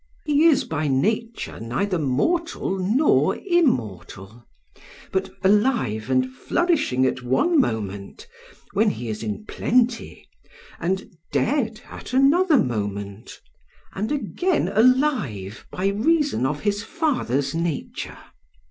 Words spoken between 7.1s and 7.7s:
one